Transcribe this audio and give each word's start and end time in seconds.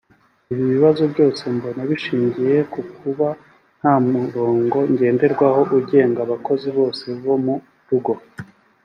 Ibi 0.51 0.63
bibazo 0.73 1.03
byose 1.13 1.41
mbona 1.55 1.81
bishingiye 1.89 2.57
ku 2.73 2.79
kuba 2.97 3.27
nta 3.79 3.93
murongo 4.13 4.77
ngenderwaho 4.91 5.61
ugenga 5.79 6.19
abakozi 6.23 6.69
bose 6.77 7.05
bo 7.23 7.35
mu 7.43 7.55
rugo 7.89 8.13